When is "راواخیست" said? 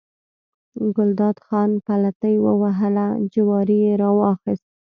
4.01-4.67